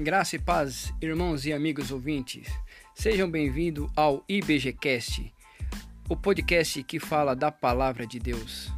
[0.00, 2.46] Graça e paz, irmãos e amigos ouvintes.
[2.94, 5.34] Sejam bem-vindos ao IBGcast,
[6.08, 8.72] o podcast que fala da palavra de Deus.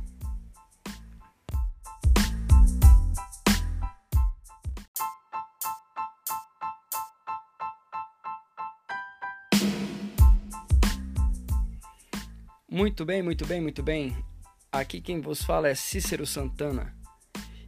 [12.66, 14.16] Muito bem, muito bem, muito bem.
[14.72, 16.96] Aqui quem vos fala é Cícero Santana.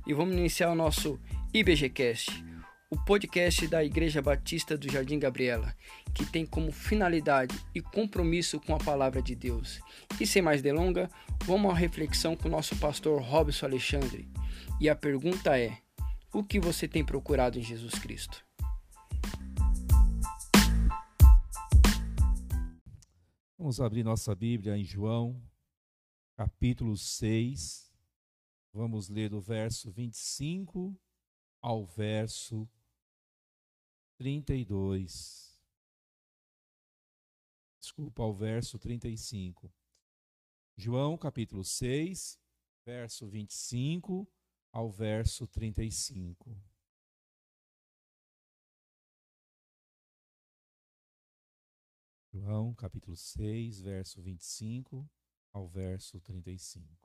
[0.07, 1.21] E vamos iniciar o nosso
[1.53, 2.52] IBGcast
[2.93, 5.75] o podcast da Igreja Batista do Jardim Gabriela,
[6.13, 9.81] que tem como finalidade e compromisso com a palavra de Deus.
[10.21, 11.11] E sem mais delonga,
[11.47, 14.29] vamos à reflexão com o nosso pastor Robson Alexandre.
[14.79, 15.79] E a pergunta é:
[16.35, 18.45] o que você tem procurado em Jesus Cristo?
[23.57, 25.43] Vamos abrir nossa Bíblia em João,
[26.37, 27.91] capítulo 6.
[28.71, 30.95] Vamos ler do verso 25
[31.63, 32.69] ao verso
[34.23, 35.61] 32.
[37.81, 39.69] Desculpa, ao verso 35.
[40.77, 42.39] João capítulo 6,
[42.85, 44.31] verso 25
[44.71, 46.57] ao verso 35.
[52.33, 55.11] João capítulo 6, verso 25
[55.53, 57.02] ao verso 35.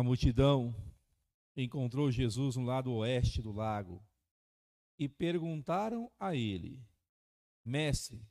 [0.00, 0.74] A multidão
[1.54, 4.02] encontrou Jesus no lado oeste do lago
[4.98, 6.82] e perguntaram a ele:
[7.62, 8.26] Mestre,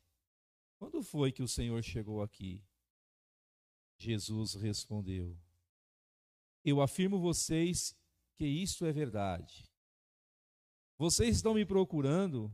[0.79, 2.65] quando foi que o Senhor chegou aqui?
[3.99, 5.39] Jesus respondeu:
[6.65, 7.95] Eu afirmo vocês
[8.33, 9.69] que isto é verdade.
[10.97, 12.51] Vocês estão me procurando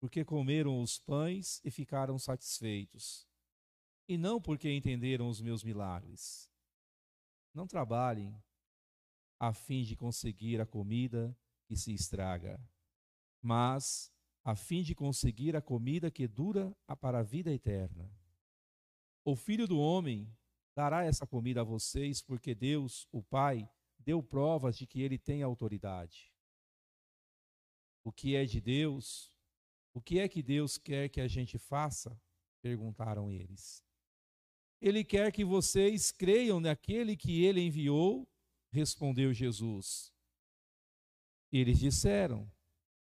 [0.00, 3.24] porque comeram os pães e ficaram satisfeitos,
[4.08, 6.50] e não porque entenderam os meus milagres.
[7.54, 8.36] Não trabalhem
[9.38, 12.60] a fim de conseguir a comida que se estraga,
[13.40, 14.12] mas
[14.44, 18.10] a fim de conseguir a comida que dura para a vida eterna.
[19.24, 20.34] O Filho do Homem
[20.74, 25.42] dará essa comida a vocês, porque Deus, o Pai, deu provas de que ele tem
[25.42, 26.32] autoridade.
[28.02, 29.30] O que é de Deus?
[29.92, 32.18] O que é que Deus quer que a gente faça?
[32.60, 33.84] perguntaram eles.
[34.80, 38.28] Ele quer que vocês creiam naquele que ele enviou
[38.70, 40.12] respondeu Jesus.
[41.50, 42.50] Eles disseram: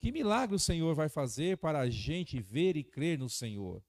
[0.01, 3.85] Que milagre o Senhor vai fazer para a gente ver e crer no Senhor?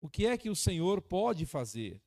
[0.00, 2.02] O que é que o Senhor pode fazer?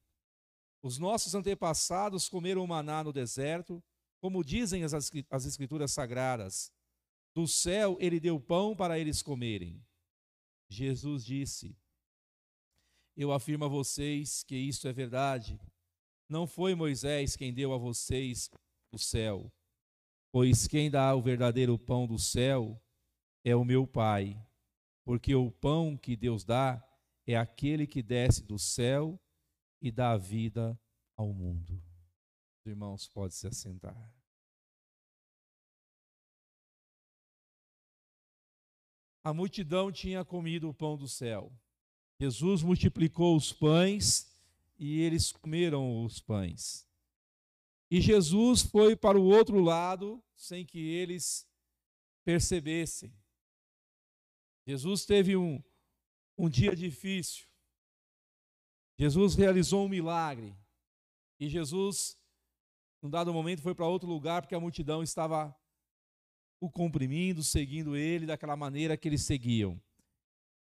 [0.81, 3.81] Os nossos antepassados comeram maná no deserto,
[4.19, 4.94] como dizem as,
[5.29, 6.72] as Escrituras Sagradas.
[7.34, 9.84] Do céu ele deu pão para eles comerem.
[10.69, 11.78] Jesus disse:
[13.16, 15.59] Eu afirmo a vocês que isto é verdade.
[16.29, 18.50] Não foi Moisés quem deu a vocês
[18.91, 19.51] o céu,
[20.31, 22.81] pois quem dá o verdadeiro pão do céu
[23.44, 24.41] é o meu Pai,
[25.03, 26.84] porque o pão que Deus dá
[27.28, 29.19] é aquele que desce do céu
[29.81, 30.79] e dá vida
[31.16, 31.81] ao mundo.
[32.59, 33.95] Os irmãos, pode se assentar.
[39.23, 41.51] A multidão tinha comido o pão do céu.
[42.19, 44.32] Jesus multiplicou os pães
[44.83, 46.85] e eles comeram os pães.
[47.89, 51.47] E Jesus foi para o outro lado sem que eles
[52.25, 53.17] percebessem.
[54.67, 55.63] Jesus teve um,
[56.38, 57.47] um dia difícil.
[58.99, 60.53] Jesus realizou um milagre.
[61.39, 62.19] E Jesus,
[63.01, 65.55] num dado momento, foi para outro lugar porque a multidão estava
[66.59, 69.81] o comprimindo, seguindo ele daquela maneira que eles seguiam.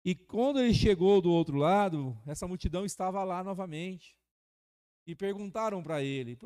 [0.04, 4.18] E quando ele chegou do outro lado, essa multidão estava lá novamente.
[5.06, 6.38] E perguntaram para ele: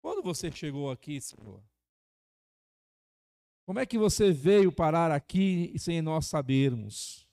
[0.00, 1.62] Quando você chegou aqui, Senhor?
[3.66, 7.26] Como é que você veio parar aqui sem nós sabermos?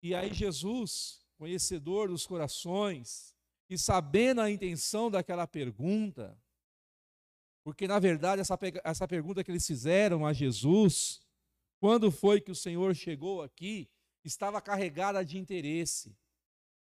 [0.00, 3.34] E aí Jesus, conhecedor dos corações,
[3.68, 6.38] e sabendo a intenção daquela pergunta,
[7.64, 11.20] porque na verdade essa, essa pergunta que eles fizeram a Jesus,
[11.80, 13.90] quando foi que o Senhor chegou aqui,
[14.24, 16.16] estava carregada de interesse.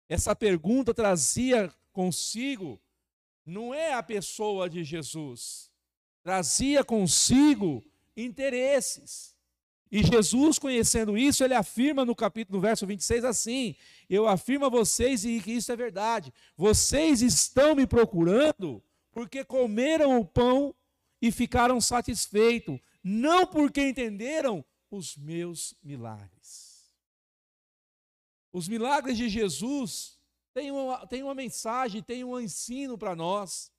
[0.10, 2.80] Essa pergunta trazia consigo
[3.48, 5.72] não é a pessoa de Jesus,
[6.22, 7.82] trazia consigo
[8.16, 9.34] interesses.
[9.90, 13.74] E Jesus, conhecendo isso, ele afirma no capítulo, no verso 26 assim:
[14.10, 16.34] Eu afirmo a vocês e que isso é verdade.
[16.58, 18.84] Vocês estão me procurando
[19.14, 20.76] porque comeram o pão
[21.22, 26.67] e ficaram satisfeitos, não porque entenderam os meus milagres.
[28.58, 30.20] Os milagres de Jesus
[30.52, 33.72] têm uma, têm uma mensagem, têm um ensino para nós.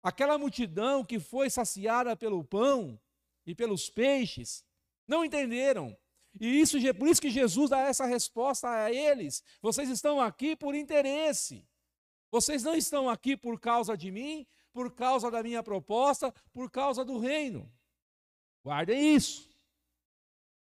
[0.00, 2.96] aquela multidão que foi saciada pelo pão
[3.44, 4.64] e pelos peixes,
[5.04, 5.98] não entenderam.
[6.40, 9.42] E isso, por isso que Jesus dá essa resposta a eles.
[9.60, 11.66] Vocês estão aqui por interesse.
[12.30, 17.04] Vocês não estão aqui por causa de mim, por causa da minha proposta, por causa
[17.04, 17.68] do reino.
[18.62, 19.50] Guardem isso.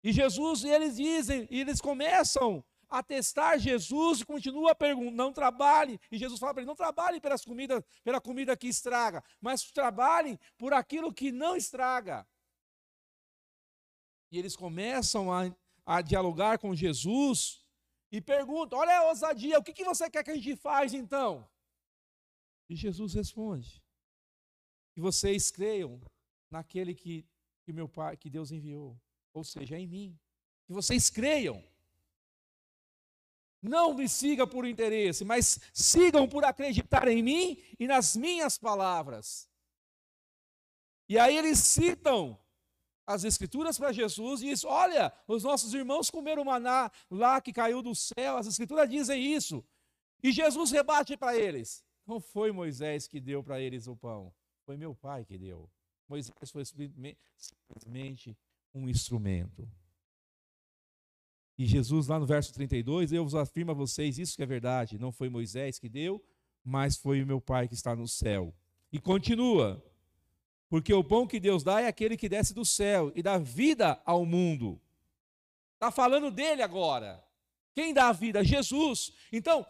[0.03, 5.97] E Jesus, eles dizem, e eles começam a testar Jesus e continua perguntando, não trabalhe.
[6.11, 10.37] E Jesus fala para ele, não trabalhe pelas comidas, pela comida que estraga, mas trabalhem
[10.57, 12.27] por aquilo que não estraga.
[14.29, 15.55] E eles começam a,
[15.85, 17.65] a dialogar com Jesus
[18.11, 21.49] e perguntam: Olha a ousadia, o que, que você quer que a gente faz então?
[22.69, 23.81] E Jesus responde:
[24.93, 26.01] Que vocês creiam
[26.49, 27.25] naquele que,
[27.63, 28.99] que meu pai, que Deus enviou,
[29.33, 30.19] ou seja, em mim.
[30.65, 31.70] Que vocês creiam.
[33.61, 39.47] Não me sigam por interesse, mas sigam por acreditar em mim e nas minhas palavras.
[41.07, 42.39] E aí eles citam
[43.05, 47.81] as escrituras para Jesus e diz: Olha, os nossos irmãos comeram maná lá que caiu
[47.81, 49.63] do céu, as escrituras dizem isso.
[50.23, 54.33] E Jesus rebate para eles: Não foi Moisés que deu para eles o pão,
[54.65, 55.69] foi meu pai que deu.
[56.07, 58.37] Moisés foi simplesmente
[58.73, 59.69] um instrumento.
[61.57, 64.97] E Jesus, lá no verso 32, eu vos afirmo a vocês isso que é verdade:
[64.97, 66.23] não foi Moisés que deu,
[66.63, 68.53] mas foi o meu Pai que está no céu.
[68.91, 69.83] E continua:
[70.71, 74.01] porque o pão que Deus dá é aquele que desce do céu e dá vida
[74.05, 74.81] ao mundo.
[75.73, 77.21] Está falando dele agora.
[77.73, 78.41] Quem dá a vida?
[78.41, 79.11] Jesus.
[79.33, 79.65] Então,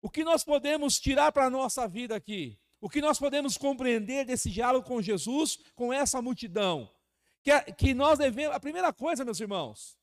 [0.00, 2.58] o que nós podemos tirar para a nossa vida aqui?
[2.80, 6.90] O que nós podemos compreender desse diálogo com Jesus, com essa multidão?
[7.42, 8.54] Que, é, que nós devemos.
[8.54, 9.98] A primeira coisa, meus irmãos,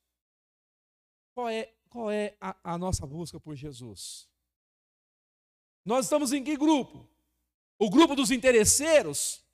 [1.37, 4.27] qual é, qual é a, a nossa busca por Jesus?
[5.85, 7.07] Nós estamos em que grupo?
[7.77, 9.45] O grupo dos interesseiros?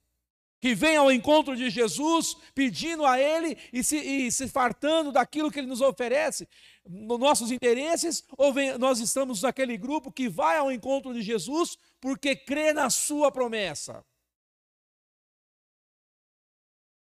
[0.61, 5.51] que vem ao encontro de Jesus, pedindo a Ele e se, e se fartando daquilo
[5.51, 6.47] que Ele nos oferece,
[6.85, 11.77] nos nossos interesses, ou vem, nós estamos naquele grupo que vai ao encontro de Jesus
[11.99, 14.05] porque crê na Sua promessa.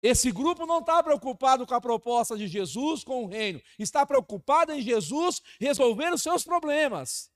[0.04, 4.70] Esse grupo não está preocupado com a proposta de Jesus, com o reino, está preocupado
[4.70, 7.30] em Jesus resolver os seus problemas.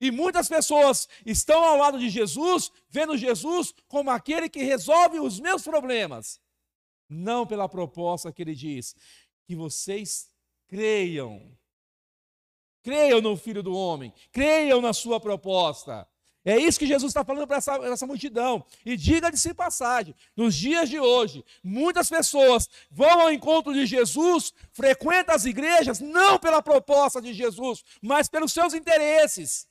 [0.00, 5.38] E muitas pessoas estão ao lado de Jesus, vendo Jesus como aquele que resolve os
[5.38, 6.40] meus problemas.
[7.10, 8.96] Não pela proposta que ele diz,
[9.46, 10.30] que vocês
[10.66, 11.54] creiam.
[12.82, 16.08] Creiam no Filho do Homem, creiam na sua proposta.
[16.44, 18.64] É isso que Jesus está falando para essa, essa, multidão.
[18.84, 25.34] E diga-se passagem, nos dias de hoje, muitas pessoas vão ao encontro de Jesus, frequentam
[25.34, 29.66] as igrejas, não pela proposta de Jesus, mas pelos seus interesses.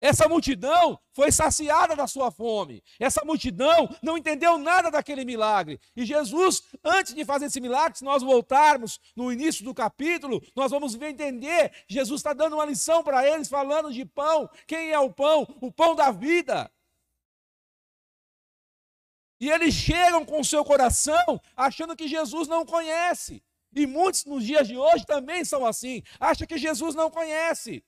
[0.00, 2.82] Essa multidão foi saciada da sua fome.
[3.00, 5.80] Essa multidão não entendeu nada daquele milagre.
[5.96, 10.70] E Jesus, antes de fazer esse milagre, se nós voltarmos no início do capítulo, nós
[10.70, 11.72] vamos entender.
[11.88, 14.48] Jesus está dando uma lição para eles, falando de pão.
[14.66, 15.46] Quem é o pão?
[15.60, 16.70] O pão da vida.
[19.40, 23.42] E eles chegam com o seu coração achando que Jesus não conhece.
[23.74, 26.02] E muitos nos dias de hoje também são assim.
[26.18, 27.84] Acham que Jesus não conhece.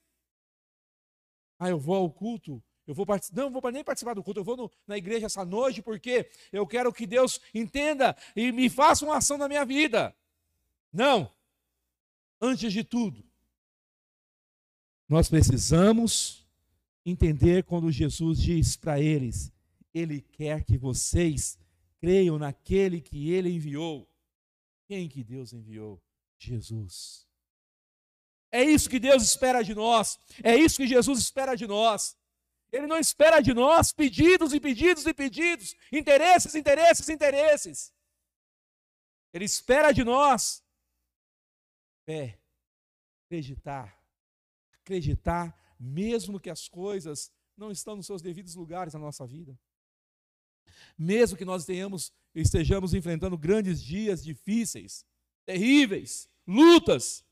[1.60, 4.56] Ah, eu vou ao culto, eu vou não, vou nem participar do culto, eu vou
[4.56, 9.18] no, na igreja essa noite porque eu quero que Deus entenda e me faça uma
[9.18, 10.16] ação na minha vida.
[10.90, 11.30] Não.
[12.40, 13.22] Antes de tudo,
[15.06, 16.48] nós precisamos
[17.04, 19.52] entender quando Jesus diz para eles:
[19.92, 21.58] Ele quer que vocês
[22.00, 24.08] creiam naquele que Ele enviou.
[24.88, 26.02] Quem que Deus enviou?
[26.38, 27.29] Jesus.
[28.52, 30.18] É isso que Deus espera de nós.
[30.42, 32.16] É isso que Jesus espera de nós.
[32.72, 37.92] Ele não espera de nós pedidos e pedidos e pedidos, interesses, interesses, interesses.
[39.32, 40.62] Ele espera de nós
[42.04, 42.40] fé,
[43.26, 44.02] acreditar,
[44.80, 49.58] acreditar mesmo que as coisas não estão nos seus devidos lugares na nossa vida.
[50.98, 55.04] Mesmo que nós tenhamos, estejamos enfrentando grandes dias difíceis,
[55.44, 57.24] terríveis, lutas,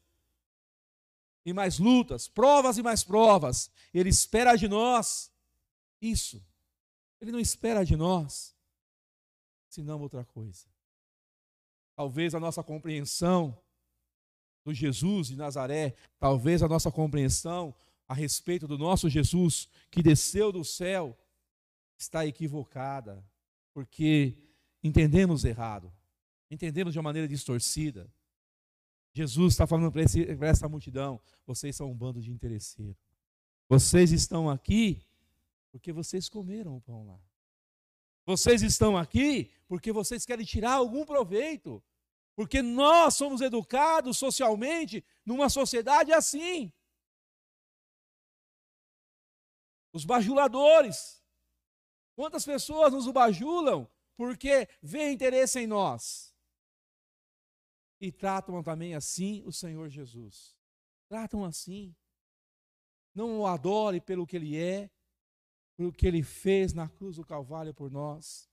[1.49, 3.71] e mais lutas, provas e mais provas.
[3.93, 5.33] Ele espera de nós
[6.01, 6.45] isso.
[7.21, 8.55] Ele não espera de nós
[9.69, 10.67] senão outra coisa.
[11.97, 13.59] Talvez a nossa compreensão
[14.63, 17.75] do Jesus de Nazaré, talvez a nossa compreensão
[18.07, 21.19] a respeito do nosso Jesus que desceu do céu
[21.99, 23.25] está equivocada,
[23.73, 24.37] porque
[24.83, 25.91] entendemos errado,
[26.51, 28.13] entendemos de uma maneira distorcida.
[29.19, 32.97] Jesus está falando para essa multidão: vocês são um bando de interesseiros.
[33.69, 35.05] Vocês estão aqui
[35.71, 37.21] Porque vocês comeram o pão lá.
[38.25, 41.83] Vocês estão aqui porque vocês querem tirar algum proveito.
[42.35, 46.73] Porque nós somos educados socialmente numa sociedade assim.
[49.93, 51.23] Os bajuladores.
[52.15, 56.35] Quantas pessoas nos bajulam porque vê interesse em nós?
[58.01, 60.57] E tratam também assim o Senhor Jesus.
[61.09, 61.95] Tratam assim.
[63.15, 64.91] Não o adore pelo que ele é,
[65.77, 68.48] pelo que ele fez na cruz do Calvário por nós.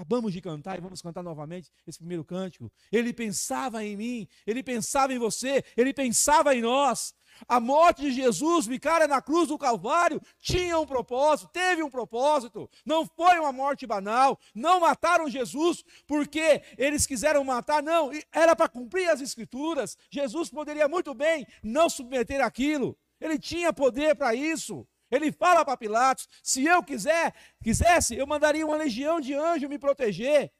[0.00, 2.72] Acabamos de cantar e vamos cantar novamente esse primeiro cântico.
[2.90, 7.14] Ele pensava em mim, ele pensava em você, ele pensava em nós.
[7.46, 12.68] A morte de Jesus, cara na cruz do Calvário, tinha um propósito, teve um propósito.
[12.82, 14.40] Não foi uma morte banal.
[14.54, 18.10] Não mataram Jesus porque eles quiseram matar, não.
[18.32, 19.98] Era para cumprir as Escrituras.
[20.10, 22.96] Jesus poderia muito bem não submeter aquilo.
[23.20, 24.88] Ele tinha poder para isso.
[25.10, 29.78] Ele fala para Pilatos: se eu quiser, quisesse, eu mandaria uma legião de anjos me
[29.78, 30.52] proteger.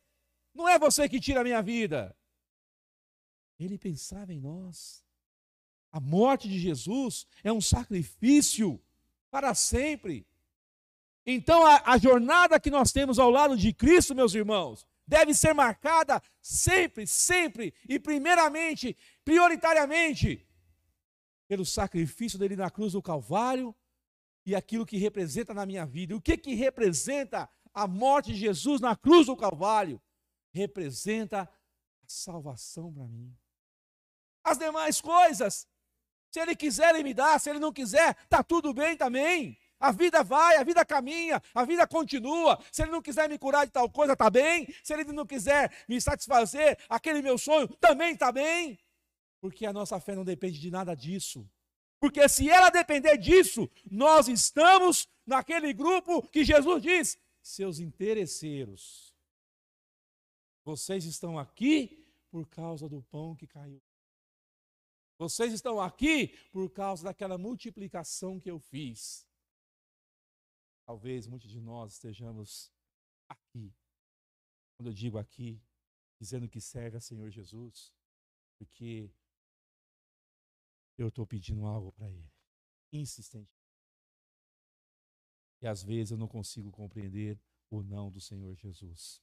[0.55, 2.17] Não é você que tira a minha vida.
[3.59, 5.05] Ele pensava em nós.
[5.93, 8.83] A morte de Jesus é um sacrifício
[9.31, 10.27] para sempre.
[11.27, 15.53] Então, a, a, jornada que nós temos ao lado de Cristo, meus irmãos, deve ser
[15.53, 20.47] marcada sempre, sempre e, primeiramente, prioritariamente,
[21.47, 23.75] pelo sacrifício dele na cruz do Calvário
[24.45, 26.17] e aquilo que representa na minha vida.
[26.17, 30.01] O que, que representa a morte de Jesus na cruz do Calvário?
[30.53, 31.49] Representa a
[32.07, 33.37] salvação para mim.
[34.43, 35.69] As demais coisas
[36.31, 37.39] se ele quiser, ele me dá.
[37.39, 39.59] Se ele não quiser, tá tudo bem também.
[39.79, 42.63] A vida vai, a vida caminha, a vida continua.
[42.71, 44.73] Se ele não quiser me curar de tal coisa, tá bem.
[44.85, 48.79] Se ele não quiser me satisfazer, aquele meu sonho também tá bem.
[49.41, 51.49] Porque a nossa fé não depende de nada disso.
[52.01, 59.15] Porque se ela depender disso, nós estamos naquele grupo que Jesus diz: seus interesseiros.
[60.65, 63.81] Vocês estão aqui por causa do pão que caiu
[65.21, 69.29] vocês estão aqui por causa daquela multiplicação que eu fiz.
[70.87, 72.73] Talvez muitos de nós estejamos
[73.29, 73.71] aqui.
[74.79, 75.61] Quando eu digo aqui,
[76.19, 77.93] dizendo que serve a Senhor Jesus,
[78.57, 79.11] porque
[81.03, 82.31] eu estou pedindo algo para Ele,
[82.93, 83.61] insistente.
[85.61, 87.39] E às vezes eu não consigo compreender
[87.71, 89.23] o não do Senhor Jesus.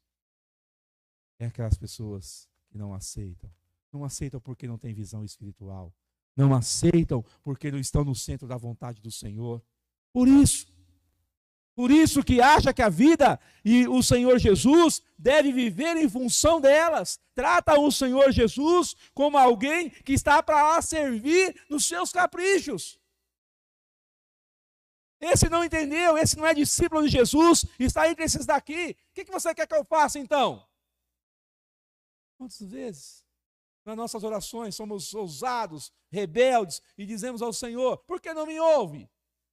[1.39, 3.51] É aquelas pessoas que não aceitam
[3.91, 5.93] não aceitam porque não têm visão espiritual.
[6.35, 9.63] Não aceitam porque não estão no centro da vontade do Senhor.
[10.13, 10.66] Por isso,
[11.77, 16.59] por isso que acha que a vida e o Senhor Jesus deve viver em função
[16.59, 17.19] delas.
[17.35, 22.99] Trata o Senhor Jesus como alguém que está para servir nos seus caprichos.
[25.21, 28.97] Esse não entendeu, esse não é discípulo de Jesus, está entre esses daqui.
[29.11, 30.67] O que você quer que eu faça então?
[32.39, 33.23] Quantas vezes
[33.85, 39.07] nas nossas orações somos ousados, rebeldes e dizemos ao Senhor: por que não me ouve?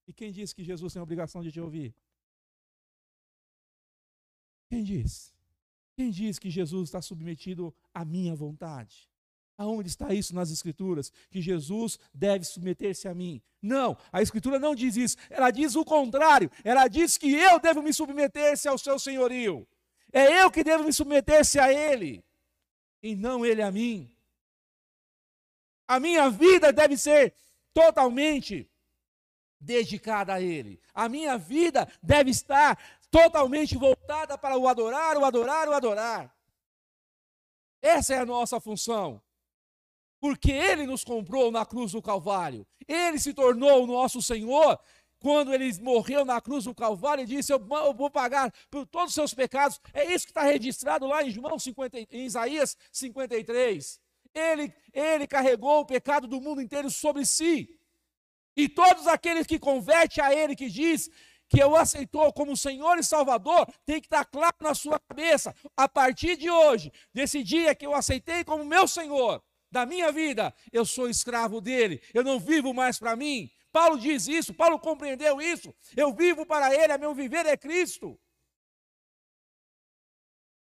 [0.06, 1.94] E quem disse que Jesus tem a obrigação de te ouvir?
[4.74, 5.32] Quem diz?
[5.94, 9.08] Quem diz que Jesus está submetido à minha vontade?
[9.56, 11.12] Aonde está isso nas Escrituras?
[11.30, 13.40] Que Jesus deve submeter-se a mim.
[13.62, 15.16] Não, a Escritura não diz isso.
[15.30, 16.50] Ela diz o contrário.
[16.64, 19.64] Ela diz que eu devo me submeter-se ao seu senhorio.
[20.12, 22.24] É eu que devo me submeter-se a Ele,
[23.00, 24.10] e não Ele a mim.
[25.86, 27.32] A minha vida deve ser
[27.72, 28.68] totalmente
[29.60, 30.80] dedicada a Ele.
[30.92, 32.76] A minha vida deve estar
[33.14, 36.34] totalmente voltada para o adorar, o adorar, o adorar.
[37.80, 39.22] Essa é a nossa função.
[40.18, 42.66] Porque Ele nos comprou na cruz do Calvário.
[42.88, 44.80] Ele se tornou o nosso Senhor.
[45.20, 49.14] Quando ele morreu na cruz do Calvário, e disse: Eu vou pagar por todos os
[49.14, 49.80] seus pecados.
[49.94, 54.00] É isso que está registrado lá em, João 50, em Isaías 53.
[54.34, 57.78] Ele, ele carregou o pecado do mundo inteiro sobre si.
[58.56, 61.10] E todos aqueles que convertem a Ele, que diz
[61.54, 65.54] que eu aceitou como Senhor e Salvador, tem que estar claro na sua cabeça.
[65.76, 70.54] A partir de hoje, desse dia que eu aceitei como meu Senhor, da minha vida,
[70.72, 72.02] eu sou escravo dele.
[72.12, 73.50] Eu não vivo mais para mim.
[73.72, 75.74] Paulo diz isso, Paulo compreendeu isso.
[75.96, 78.18] Eu vivo para ele, a meu viver é Cristo.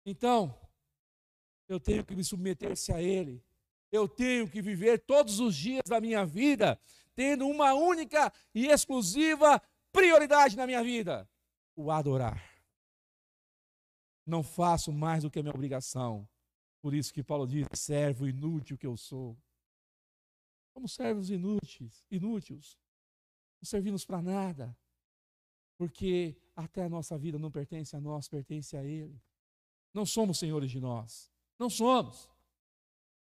[0.06, 0.58] Então,
[1.68, 3.44] eu tenho que me submeter-se a ele
[3.92, 6.80] eu tenho que viver todos os dias da minha vida
[7.14, 11.30] tendo uma única e exclusiva prioridade na minha vida:
[11.76, 12.42] o adorar.
[14.26, 16.28] Não faço mais do que a minha obrigação.
[16.82, 19.38] Por isso que Paulo diz: servo inútil que eu sou.
[20.74, 22.78] Como servos inúteis, inúteis,
[23.62, 24.78] não servimos para nada.
[25.78, 29.22] Porque até a nossa vida não pertence a nós, pertence a Ele.
[29.94, 31.32] Não somos senhores de nós.
[31.60, 32.30] Não somos.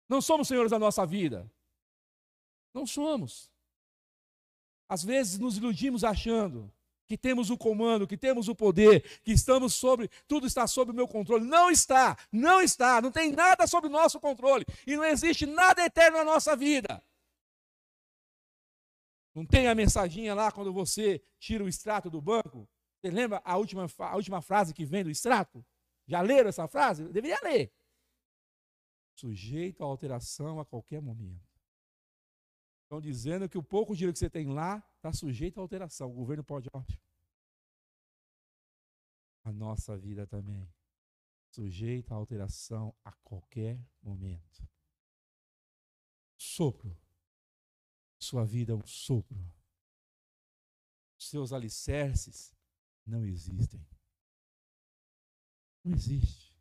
[0.07, 1.51] Não somos senhores da nossa vida.
[2.73, 3.51] Não somos.
[4.87, 6.71] Às vezes nos iludimos achando
[7.07, 10.95] que temos o comando, que temos o poder, que estamos sobre, tudo está sob o
[10.95, 11.45] meu controle.
[11.45, 16.17] Não está, não está, não tem nada sob nosso controle e não existe nada eterno
[16.17, 17.03] na nossa vida.
[19.33, 22.67] Não tem a mensaginha lá quando você tira o extrato do banco?
[22.99, 25.63] Você lembra a última, a última frase que vem do extrato?
[26.07, 27.03] Já leram essa frase?
[27.09, 27.71] Deveria ler.
[29.15, 31.54] Sujeito a alteração a qualquer momento.
[32.85, 36.11] Estão dizendo que o pouco dinheiro que você tem lá está sujeito a alteração.
[36.11, 36.69] O governo pode.
[39.43, 40.71] A nossa vida também.
[41.49, 44.69] Sujeita a alteração a qualquer momento.
[46.37, 46.95] Sopro.
[48.19, 49.51] Sua vida é um sopro.
[51.17, 52.55] Seus alicerces
[53.03, 53.83] não existem.
[55.83, 56.55] Não existe.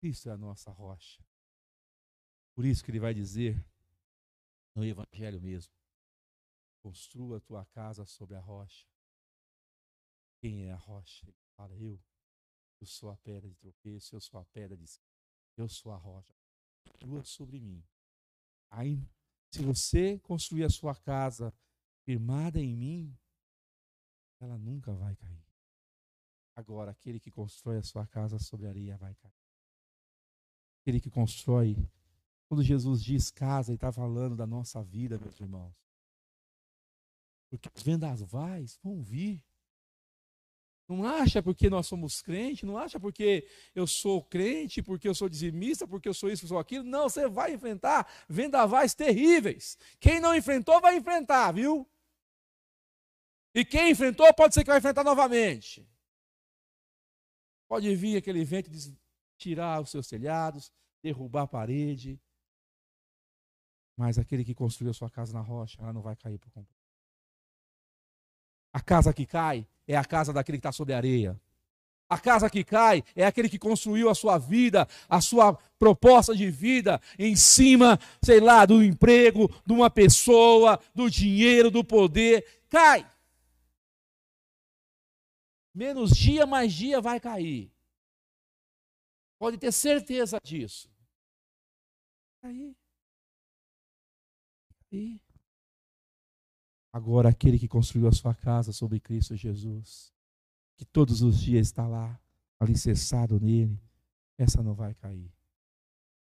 [0.00, 1.24] Cristo é a nossa rocha.
[2.52, 3.64] Por isso que ele vai dizer
[4.78, 5.72] no Evangelho mesmo:
[6.80, 8.86] construa a tua casa sobre a rocha.
[10.40, 11.26] Quem é a rocha?
[11.26, 12.00] Ele fala: Eu.
[12.80, 14.84] Eu sou a pedra de tropeço, eu sou a pedra de
[15.56, 16.32] eu sou a rocha.
[16.84, 17.84] Construa sobre mim.
[18.70, 19.04] Aí,
[19.50, 21.52] se você construir a sua casa
[22.04, 23.18] firmada em mim,
[24.38, 25.44] ela nunca vai cair.
[26.54, 29.34] Agora, aquele que constrói a sua casa sobre areia vai cair.
[30.80, 31.76] Aquele que constrói
[32.48, 35.74] quando Jesus diz casa, ele está falando da nossa vida, meus irmãos.
[37.50, 39.44] Porque os vendavais vão vir.
[40.88, 45.28] Não acha porque nós somos crentes, não acha porque eu sou crente, porque eu sou
[45.28, 46.84] dizimista, porque eu sou isso, sou aquilo.
[46.84, 49.76] Não, você vai enfrentar vendavais terríveis.
[50.00, 51.86] Quem não enfrentou, vai enfrentar, viu?
[53.54, 55.86] E quem enfrentou, pode ser que vai enfrentar novamente.
[57.68, 58.70] Pode vir aquele vento
[59.36, 62.18] tirar os seus telhados, derrubar a parede,
[63.98, 66.80] mas aquele que construiu sua casa na rocha, ela não vai cair por completo.
[68.72, 71.38] A casa que cai é a casa daquele que está sobre a areia.
[72.08, 76.48] A casa que cai é aquele que construiu a sua vida, a sua proposta de
[76.48, 82.62] vida em cima, sei lá, do emprego, de uma pessoa, do dinheiro, do poder.
[82.68, 83.04] Cai.
[85.74, 87.68] Menos dia, mais dia vai cair.
[89.40, 90.88] Pode ter certeza disso.
[92.40, 92.76] Cair.
[94.90, 95.20] E
[96.92, 100.12] agora aquele que construiu a sua casa sobre Cristo Jesus,
[100.76, 102.20] que todos os dias está lá,
[102.58, 103.80] alicerçado nele,
[104.36, 105.32] essa não vai cair.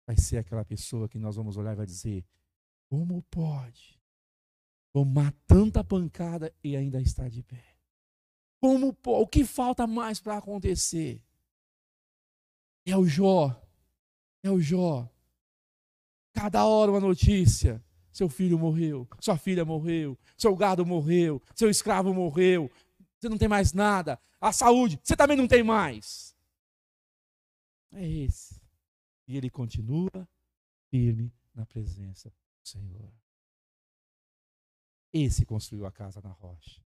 [0.07, 2.25] Vai ser aquela pessoa que nós vamos olhar e vai dizer:
[2.89, 4.01] como pode
[4.93, 7.65] tomar tanta pancada e ainda estar de pé?
[8.61, 8.97] Como?
[9.05, 11.23] O que falta mais para acontecer?
[12.87, 13.61] É o Jó.
[14.43, 15.09] É o Jó.
[16.35, 17.83] Cada hora uma notícia.
[18.13, 22.71] Seu filho morreu, sua filha morreu, seu gado morreu, seu escravo morreu,
[23.19, 24.21] você não tem mais nada.
[24.41, 26.35] A saúde, você também não tem mais.
[27.93, 28.61] É esse.
[29.29, 30.29] E ele continua
[30.91, 33.13] firme na presença do Senhor.
[35.13, 36.83] Esse construiu a casa na rocha.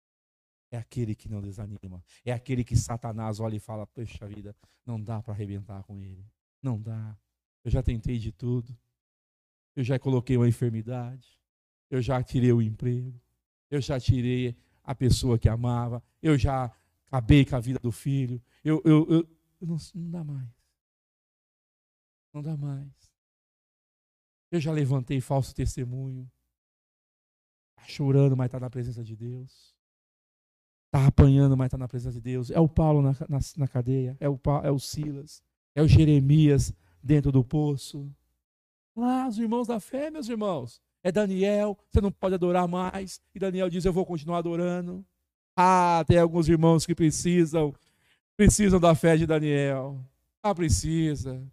[0.69, 2.03] É aquele que não desanima.
[2.25, 6.25] É aquele que Satanás olha e fala: Poxa vida, não dá para arrebentar com ele.
[6.61, 7.17] Não dá.
[7.63, 8.77] Eu já tentei de tudo
[9.75, 11.37] eu já coloquei uma enfermidade,
[11.89, 13.19] eu já tirei o emprego,
[13.69, 16.71] eu já tirei a pessoa que amava, eu já
[17.07, 19.29] acabei com a vida do filho, eu, eu, eu,
[19.61, 20.49] não, não dá mais.
[22.33, 22.91] Não dá mais.
[24.51, 26.29] Eu já levantei falso testemunho,
[27.71, 29.75] está chorando, mas está na presença de Deus.
[30.85, 32.51] Está apanhando, mas está na presença de Deus.
[32.51, 36.73] É o Paulo na, na, na cadeia, é o, é o Silas, é o Jeremias
[37.03, 38.09] dentro do poço.
[38.95, 40.81] Lá, os irmãos da fé, meus irmãos.
[41.03, 43.21] É Daniel, você não pode adorar mais.
[43.33, 45.05] E Daniel diz: Eu vou continuar adorando.
[45.55, 47.73] Ah, tem alguns irmãos que precisam,
[48.35, 49.99] precisam da fé de Daniel.
[50.41, 51.45] Ah, precisa.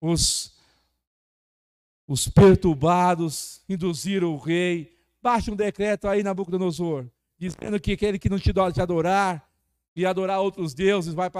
[0.00, 0.56] Os,
[2.06, 4.96] os perturbados induziram o rei.
[5.20, 7.06] Baixe um decreto aí, Nabucodonosor,
[7.38, 9.46] dizendo que aquele que não te adorar
[9.94, 11.30] e adorar outros deuses vai,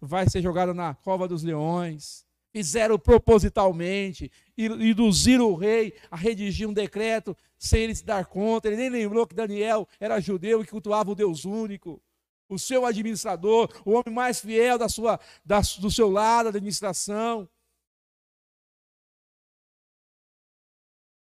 [0.00, 6.72] vai ser jogado na cova dos leões fizeram propositalmente, induziram o rei a redigir um
[6.72, 8.68] decreto sem ele se dar conta.
[8.68, 12.02] Ele nem lembrou que Daniel era judeu e cultuava o Deus único.
[12.48, 17.48] O seu administrador, o homem mais fiel da sua, da, do seu lado da administração.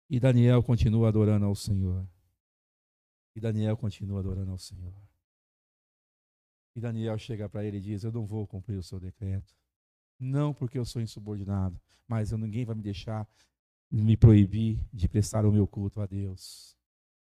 [0.08, 2.08] E Daniel continua adorando ao Senhor.
[3.36, 4.94] E Daniel continua adorando ao Senhor.
[6.74, 9.59] E Daniel chega para ele e diz: Eu não vou cumprir o seu decreto.
[10.20, 13.26] Não porque eu sou insubordinado, mas ninguém vai me deixar
[13.90, 16.76] me proibir de prestar o meu culto a Deus.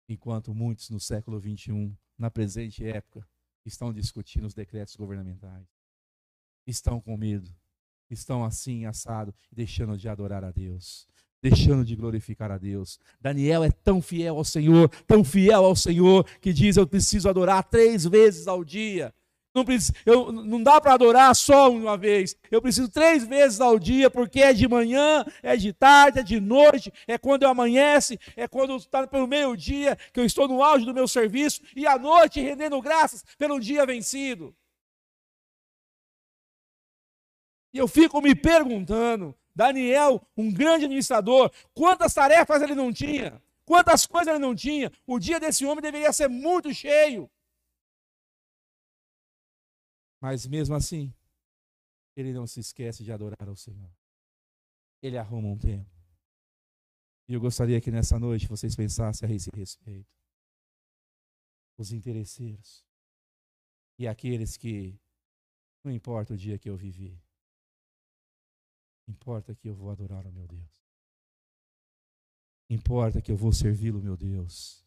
[0.08, 3.26] Enquanto muitos no século 21, na presente época,
[3.64, 5.66] estão discutindo os decretos governamentais,
[6.66, 7.50] estão com medo,
[8.10, 11.08] estão assim assado, deixando de adorar a Deus,
[11.40, 13.00] deixando de glorificar a Deus.
[13.18, 17.64] Daniel é tão fiel ao Senhor, tão fiel ao Senhor, que diz: Eu preciso adorar
[17.64, 19.12] três vezes ao dia.
[19.54, 19.64] Não,
[20.04, 22.36] eu, não dá para adorar só uma vez.
[22.50, 26.40] Eu preciso três vezes ao dia, porque é de manhã, é de tarde, é de
[26.40, 30.84] noite, é quando eu amanhece, é quando está pelo meio-dia, que eu estou no auge
[30.84, 34.52] do meu serviço, e à noite rendendo graças pelo dia vencido.
[37.72, 43.40] E eu fico me perguntando, Daniel, um grande administrador, quantas tarefas ele não tinha?
[43.64, 44.90] Quantas coisas ele não tinha?
[45.06, 47.30] O dia desse homem deveria ser muito cheio.
[50.24, 51.12] Mas mesmo assim,
[52.16, 53.94] ele não se esquece de adorar ao Senhor.
[55.02, 55.90] Ele arruma um tempo.
[57.28, 60.10] E eu gostaria que nessa noite vocês pensassem a esse respeito.
[61.76, 62.82] Os interesseiros.
[63.98, 64.98] E aqueles que
[65.84, 67.22] não importa o dia que eu vivi.
[69.06, 70.88] Importa que eu vou adorar o meu Deus.
[72.70, 74.83] Importa que eu vou servi-lo, meu Deus.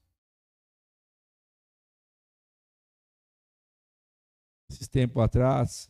[4.70, 5.90] Esses tempos atrás,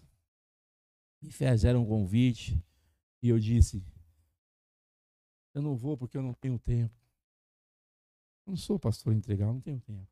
[1.22, 2.63] me fizeram um convite
[3.22, 3.84] e eu disse:
[5.54, 6.94] Eu não vou porque eu não tenho tempo.
[8.46, 10.10] Eu não sou pastor entregar, eu não tenho tempo.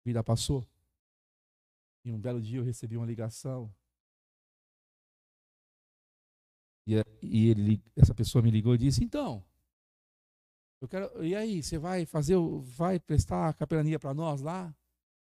[0.00, 0.66] A vida passou.
[2.04, 3.72] E um belo dia eu recebi uma ligação.
[6.86, 9.44] E, e ele, essa pessoa me ligou e disse: Então,
[10.80, 11.22] eu quero.
[11.22, 14.74] E aí, você vai fazer, vai prestar capelania para nós lá?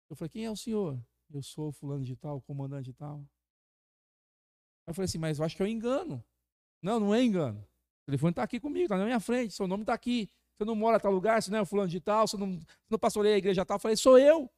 [0.09, 0.99] Eu falei: Quem é o senhor?
[1.33, 3.19] eu sou fulano de tal, comandante de tal.
[4.85, 6.23] Aí eu falei assim, mas eu acho que é um engano.
[6.81, 7.59] Não, não é engano.
[7.59, 10.29] O telefone está aqui comigo, está na minha frente, seu nome está aqui.
[10.55, 12.99] Você não mora em tal lugar, você não é fulano de tal, você não, não
[12.99, 13.75] pastoreia a igreja tal.
[13.75, 14.49] Eu falei, sou eu.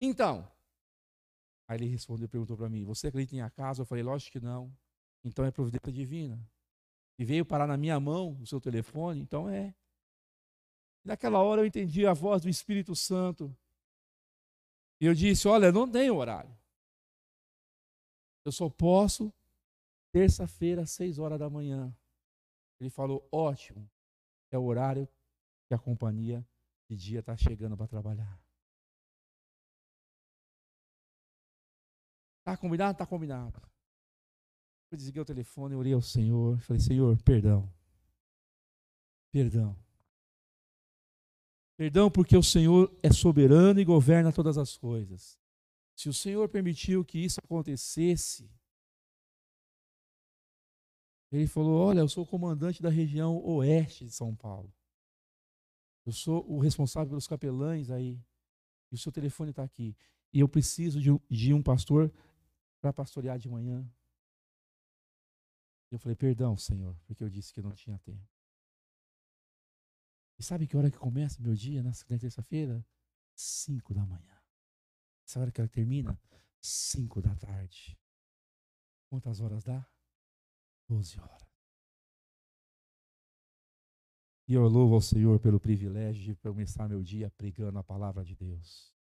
[0.00, 0.46] Então.
[1.68, 3.82] Aí ele respondeu, perguntou para mim, você acredita em acaso?
[3.82, 4.72] Eu falei, lógico que não.
[5.22, 6.38] Então é providência divina.
[7.18, 9.74] E veio parar na minha mão o seu telefone, então é.
[11.04, 13.56] Naquela hora eu entendi a voz do Espírito Santo
[15.00, 16.54] e eu disse: Olha, não tenho horário.
[18.44, 19.32] Eu só posso
[20.12, 21.94] terça-feira, às seis horas da manhã.
[22.80, 23.90] Ele falou: Ótimo,
[24.50, 25.08] é o horário
[25.66, 26.46] que a companhia
[26.88, 28.40] de dia está chegando para trabalhar.
[32.40, 32.92] Está combinado?
[32.92, 33.60] Está combinado.
[34.90, 36.58] Eu desliguei o telefone, orei ao Senhor.
[36.60, 37.72] Falei: Senhor, perdão.
[39.32, 39.83] Perdão.
[41.76, 45.38] Perdão, porque o Senhor é soberano e governa todas as coisas.
[45.94, 48.50] Se o Senhor permitiu que isso acontecesse,
[51.32, 54.72] ele falou: Olha, eu sou o comandante da região oeste de São Paulo.
[56.06, 58.20] Eu sou o responsável pelos capelães aí.
[58.92, 59.96] E o seu telefone está aqui.
[60.32, 62.12] E eu preciso de um, de um pastor
[62.80, 63.88] para pastorear de manhã.
[65.90, 68.33] Eu falei: Perdão, Senhor, porque eu disse que não tinha tempo.
[70.38, 72.84] E sabe que hora que começa meu dia na terça-feira?
[73.34, 74.40] Cinco da manhã.
[75.24, 76.18] Sabe hora que ela termina?
[76.60, 77.98] Cinco da tarde.
[79.08, 79.86] Quantas horas dá?
[80.88, 81.44] Doze horas.
[84.46, 88.34] E eu louvo ao Senhor pelo privilégio de começar meu dia pregando a palavra de
[88.34, 88.92] Deus.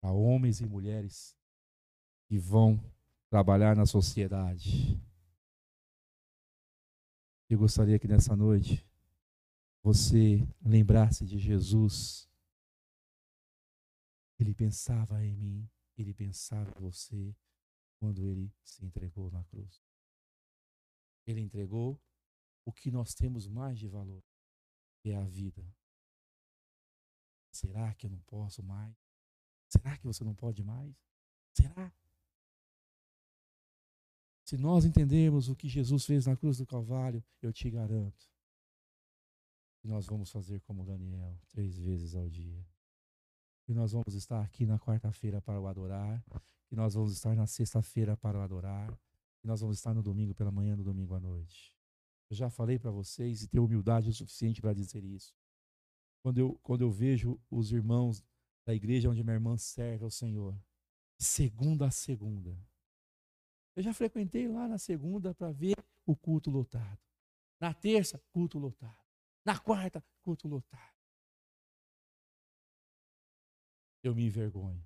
[0.00, 1.36] Para homens e mulheres
[2.26, 2.78] que vão
[3.30, 5.00] trabalhar na sociedade
[7.50, 8.86] eu gostaria que nessa noite
[9.82, 12.30] você lembrasse de Jesus.
[14.38, 17.36] Ele pensava em mim, ele pensava em você
[17.98, 19.82] quando ele se entregou na cruz.
[21.26, 22.00] Ele entregou
[22.64, 24.24] o que nós temos mais de valor,
[25.00, 25.66] que é a vida.
[27.50, 28.96] Será que eu não posso mais?
[29.68, 30.94] Será que você não pode mais?
[31.52, 31.92] Será?
[34.50, 38.28] Se nós entendermos o que Jesus fez na cruz do Calvário, eu te garanto
[39.80, 42.66] que nós vamos fazer como Daniel, três vezes ao dia.
[43.64, 46.20] Que nós vamos estar aqui na quarta-feira para o adorar,
[46.66, 48.92] que nós vamos estar na sexta-feira para o adorar,
[49.40, 51.72] que nós vamos estar no domingo pela manhã, no domingo à noite.
[52.28, 55.32] Eu já falei para vocês e tenho humildade o suficiente para dizer isso.
[56.24, 58.20] Quando eu, quando eu vejo os irmãos
[58.66, 60.60] da igreja onde minha irmã serve ao Senhor,
[61.16, 62.58] segunda a segunda,
[63.76, 66.98] eu já frequentei lá na segunda para ver o culto lotado.
[67.60, 68.98] Na terça, culto lotado.
[69.44, 71.00] Na quarta, culto lotado.
[74.02, 74.84] eu me envergonho.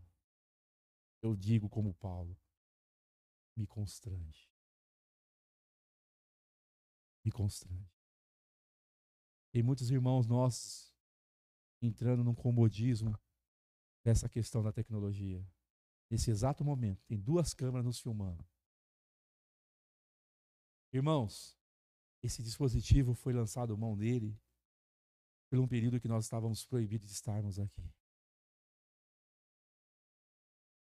[1.23, 2.37] Eu digo como Paulo,
[3.57, 4.51] me constrange.
[7.25, 7.91] Me constrange.
[9.51, 10.93] Tem muitos irmãos nossos
[11.81, 13.19] entrando num comodismo
[14.03, 15.47] dessa questão da tecnologia.
[16.11, 18.45] Nesse exato momento, tem duas câmeras nos filmando.
[20.95, 21.59] Irmãos,
[22.23, 24.41] esse dispositivo foi lançado mão dele
[25.51, 27.93] por um período que nós estávamos proibidos de estarmos aqui.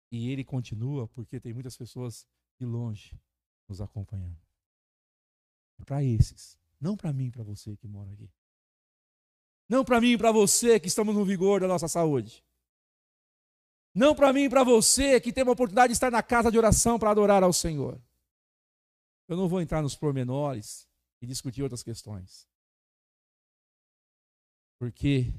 [0.09, 2.25] E ele continua porque tem muitas pessoas
[2.57, 3.19] de longe
[3.67, 4.39] nos acompanhando.
[5.77, 8.31] É para esses, não para mim e para você que mora aqui.
[9.67, 12.41] Não para mim e para você que estamos no vigor da nossa saúde.
[13.93, 16.57] Não para mim e para você que tem a oportunidade de estar na casa de
[16.57, 18.01] oração para adorar ao Senhor.
[19.29, 20.89] Eu não vou entrar nos pormenores
[21.21, 22.49] e discutir outras questões.
[24.79, 25.31] Porque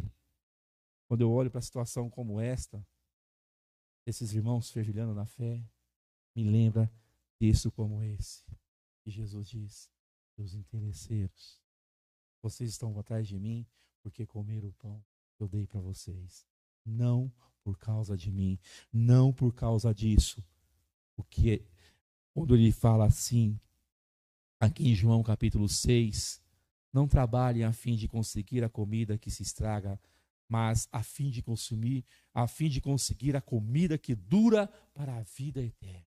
[1.08, 2.86] quando eu olho para a situação como esta,
[4.06, 5.60] esses irmãos fervilhando na fé,
[6.36, 6.88] me lembra
[7.36, 8.44] texto como esse.
[9.02, 9.90] Que Jesus diz:
[10.36, 11.60] Os interesseiros,
[12.40, 13.66] vocês estão atrás de mim
[14.04, 16.46] porque comeram o pão que eu dei para vocês.
[16.86, 17.32] Não
[17.64, 18.56] por causa de mim,
[18.92, 20.44] não por causa disso.
[21.16, 21.66] O que é,
[22.32, 23.58] quando ele fala assim,
[24.60, 26.40] aqui em João capítulo 6,
[26.92, 29.98] não trabalhem a fim de conseguir a comida que se estraga,
[30.46, 35.22] mas a fim de consumir, a fim de conseguir a comida que dura para a
[35.22, 36.06] vida eterna.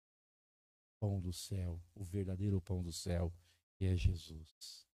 [1.00, 3.33] Pão do céu, o verdadeiro pão do céu,
[3.76, 4.87] que é Jesus.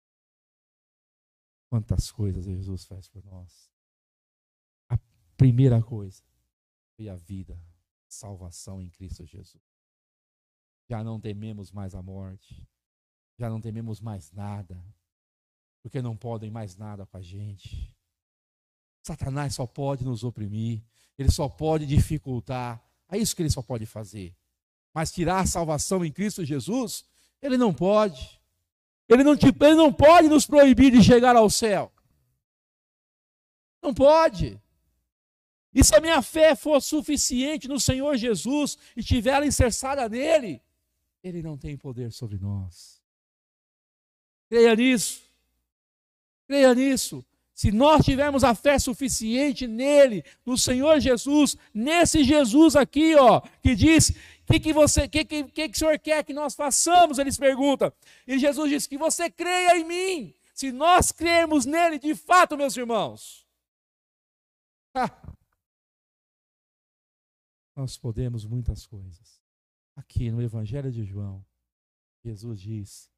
[1.68, 3.70] Quantas coisas Jesus faz por nós.
[4.88, 4.98] A
[5.36, 6.22] primeira coisa
[6.96, 7.58] foi a vida,
[8.06, 9.64] salvação em Cristo Jesus.
[10.88, 12.66] Já não tememos mais a morte,
[13.40, 14.78] já não tememos mais nada,
[15.82, 17.90] porque não podem mais nada com a gente.
[19.02, 20.84] Satanás só pode nos oprimir,
[21.18, 22.84] ele só pode dificultar.
[23.08, 24.36] É isso que ele só pode fazer.
[24.92, 27.02] Mas tirar a salvação em Cristo Jesus,
[27.40, 28.38] ele não pode.
[29.08, 31.90] Ele não, ele não pode nos proibir de chegar ao céu.
[33.82, 34.60] Não pode.
[35.72, 40.62] E se a minha fé for suficiente no Senhor Jesus e tiver ela encerçada nele,
[41.22, 42.99] ele não tem poder sobre nós.
[44.50, 45.22] Creia nisso.
[46.48, 47.24] Creia nisso.
[47.54, 53.76] Se nós tivermos a fé suficiente nele, no Senhor Jesus, nesse Jesus aqui, ó, que
[53.76, 54.14] diz: "O
[54.46, 57.92] que que você, que, que que que o Senhor quer que nós façamos?" Eles perguntam.
[58.26, 62.76] E Jesus diz: "Que você creia em mim." Se nós crermos nele de fato, meus
[62.76, 63.46] irmãos,
[67.76, 69.40] nós podemos muitas coisas.
[69.94, 71.44] Aqui no Evangelho de João,
[72.24, 73.10] Jesus diz: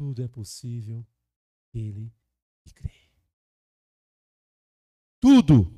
[0.00, 1.06] tudo é possível
[1.74, 2.10] ele
[2.64, 3.10] que crê
[5.20, 5.70] tudo.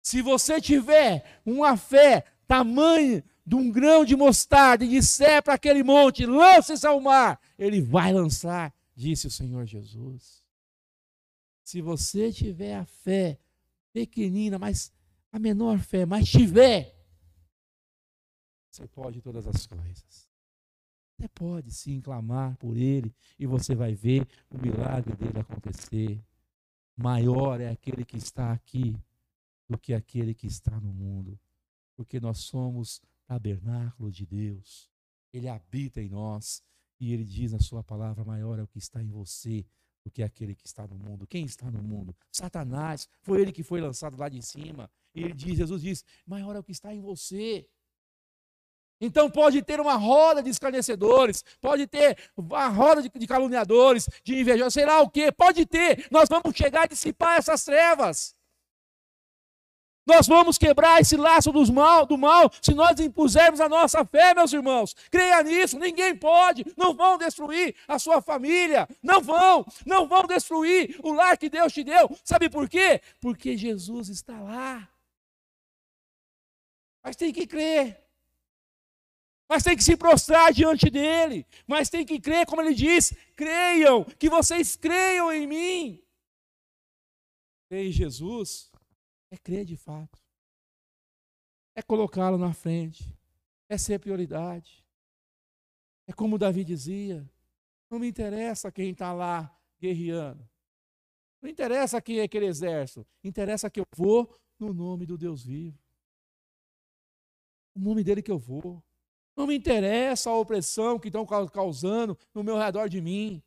[0.00, 5.82] Se você tiver uma fé tamanho de um grão de mostarda e disser para aquele
[5.82, 10.42] monte, lance-se ao mar, ele vai lançar, disse o Senhor Jesus.
[11.62, 13.38] Se você tiver a fé
[13.92, 14.90] pequenina, mas
[15.30, 16.98] a menor fé, mas tiver,
[18.70, 20.31] você pode todas as coisas.
[21.22, 26.20] Você pode sim clamar por ele e você vai ver o milagre dele acontecer
[26.96, 28.96] maior é aquele que está aqui
[29.68, 31.38] do que aquele que está no mundo,
[31.94, 34.90] porque nós somos tabernáculo de Deus.
[35.32, 36.60] Ele habita em nós
[36.98, 39.64] e ele diz na sua palavra: maior é o que está em você
[40.02, 41.24] do que aquele que está no mundo.
[41.24, 42.16] Quem está no mundo?
[42.32, 43.08] Satanás.
[43.20, 44.90] Foi ele que foi lançado lá de cima.
[45.14, 47.68] E ele diz, Jesus diz: maior é o que está em você.
[49.04, 54.38] Então pode ter uma roda de escarnecedores, pode ter uma roda de, de caluniadores, de
[54.38, 56.06] invejosos, sei lá o que, pode ter.
[56.08, 58.32] Nós vamos chegar a dissipar essas trevas.
[60.06, 64.34] Nós vamos quebrar esse laço dos mal, do mal se nós impusermos a nossa fé,
[64.34, 64.94] meus irmãos.
[65.10, 66.64] Creia nisso, ninguém pode.
[66.76, 68.88] Não vão destruir a sua família.
[69.02, 72.08] Não vão, não vão destruir o lar que Deus te deu.
[72.22, 73.00] Sabe por quê?
[73.20, 74.88] Porque Jesus está lá.
[77.02, 78.01] Mas tem que crer
[79.52, 84.02] mas tem que se prostrar diante dele, mas tem que crer, como ele diz: creiam,
[84.02, 86.02] que vocês creiam em mim.
[87.68, 88.72] Crer em Jesus
[89.30, 90.18] é crer de fato,
[91.74, 93.14] é colocá-lo na frente,
[93.68, 94.82] é ser prioridade.
[96.06, 97.30] É como Davi dizia:
[97.90, 100.48] não me interessa quem está lá guerreando,
[101.42, 105.78] não interessa quem é aquele exército, interessa que eu vou no nome do Deus vivo.
[107.74, 108.82] O nome dele que eu vou.
[109.36, 113.42] Não me interessa a opressão que estão causando no meu redor de mim.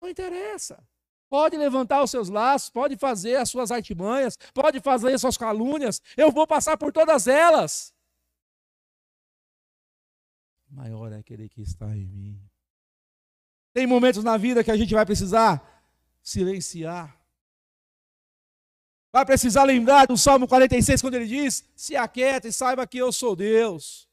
[0.00, 0.82] Não interessa.
[1.28, 6.00] Pode levantar os seus laços, pode fazer as suas artimanhas, pode fazer as suas calúnias,
[6.16, 7.94] eu vou passar por todas elas.
[10.70, 12.40] Maior é aquele que está em mim.
[13.74, 15.84] Tem momentos na vida que a gente vai precisar
[16.22, 17.18] silenciar.
[19.12, 23.12] Vai precisar lembrar do Salmo 46, quando ele diz: Se aquieta e saiba que eu
[23.12, 24.07] sou Deus.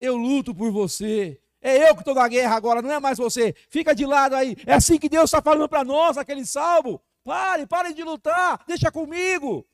[0.00, 1.40] Eu luto por você.
[1.60, 3.52] É eu que estou na guerra agora, não é mais você.
[3.68, 4.56] Fica de lado aí.
[4.66, 7.02] É assim que Deus está falando para nós, aquele salmo.
[7.24, 9.66] Pare, pare de lutar, deixa comigo.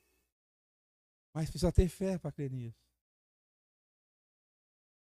[1.33, 2.79] Mas precisa ter fé para crer nisso.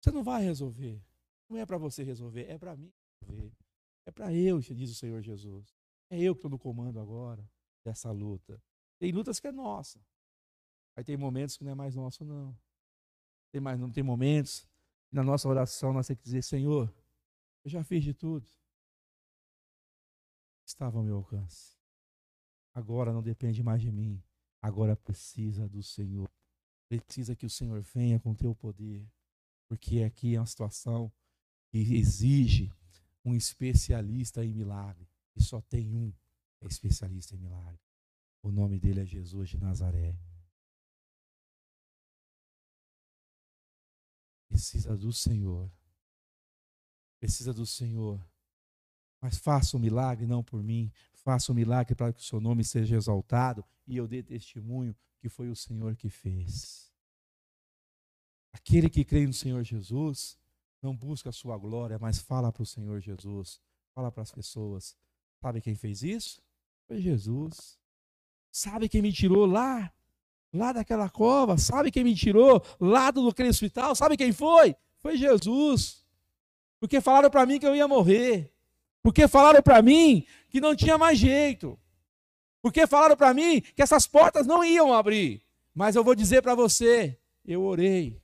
[0.00, 1.00] Você não vai resolver.
[1.48, 2.92] Não é para você resolver, é para mim
[3.26, 3.52] resolver.
[4.06, 5.74] É para eu, diz o Senhor Jesus.
[6.08, 7.44] É eu que estou no comando agora
[7.84, 8.62] dessa luta.
[8.98, 10.00] Tem lutas que é nossa.
[10.96, 12.56] Aí tem momentos que não é mais nosso, não.
[13.52, 14.66] Tem, mais, não tem momentos
[15.10, 16.92] na nossa oração nós temos que dizer, Senhor,
[17.64, 18.46] eu já fiz de tudo.
[20.64, 21.76] Estava ao meu alcance.
[22.72, 24.22] Agora não depende mais de mim.
[24.62, 26.30] Agora precisa do Senhor.
[26.88, 29.06] Precisa que o Senhor venha com teu poder.
[29.68, 31.12] Porque aqui é uma situação
[31.68, 32.72] que exige
[33.24, 35.08] um especialista em milagre.
[35.34, 36.12] E só tem um
[36.62, 37.80] é especialista em milagre.
[38.42, 40.14] O nome dele é Jesus de Nazaré.
[44.60, 45.72] Precisa do Senhor.
[47.18, 48.22] Precisa do Senhor.
[49.18, 52.62] Mas faça um milagre não por mim, faça um milagre para que o seu nome
[52.62, 56.92] seja exaltado e eu dê testemunho que foi o Senhor que fez.
[58.52, 60.36] Aquele que crê no Senhor Jesus
[60.82, 63.58] não busca a sua glória, mas fala para o Senhor Jesus,
[63.94, 64.94] fala para as pessoas.
[65.40, 66.42] Sabe quem fez isso?
[66.86, 67.78] Foi Jesus.
[68.50, 69.90] Sabe quem me tirou lá
[70.52, 71.58] lá daquela cova.
[71.58, 73.94] Sabe quem me tirou lá do aquele hospital?
[73.94, 74.74] Sabe quem foi?
[74.98, 76.04] Foi Jesus.
[76.78, 78.52] Porque falaram para mim que eu ia morrer.
[79.02, 81.78] Porque falaram para mim que não tinha mais jeito.
[82.62, 85.42] Porque falaram para mim que essas portas não iam abrir.
[85.74, 88.20] Mas eu vou dizer para você, eu orei.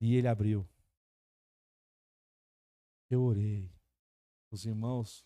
[0.00, 0.68] E ele abriu.
[3.10, 3.70] Eu orei.
[4.50, 5.24] Os irmãos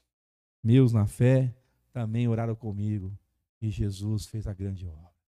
[0.63, 1.55] meus na fé
[1.93, 3.17] também oraram comigo.
[3.61, 5.19] E Jesus fez a grande obra.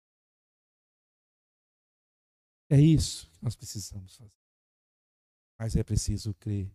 [2.69, 4.31] É isso que nós precisamos fazer.
[5.59, 6.73] Mas é preciso crer.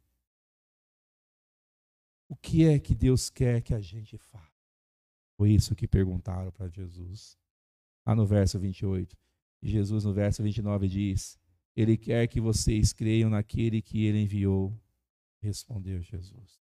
[2.29, 4.57] O que é que Deus quer que a gente faça?
[5.37, 7.39] Foi isso que perguntaram para Jesus.
[8.05, 9.17] Lá no verso 28.
[9.63, 11.39] E Jesus, no verso 29, diz:
[11.75, 14.79] Ele quer que vocês creiam naquele que ele enviou.
[15.41, 16.61] Respondeu Jesus.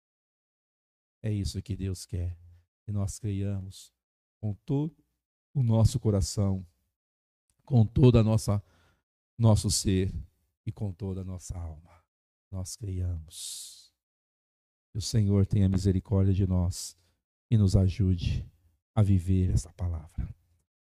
[1.22, 2.38] É isso que Deus quer.
[2.84, 3.94] Que nós creiamos
[4.40, 4.96] com todo
[5.54, 6.66] o nosso coração,
[7.66, 8.64] com toda a nossa
[9.38, 10.14] nosso ser
[10.66, 12.04] e com toda a nossa alma.
[12.52, 13.94] Nós creiamos.
[14.92, 16.98] Que o Senhor tenha misericórdia de nós
[17.52, 18.50] e nos ajude
[18.96, 20.34] a viver essa palavra.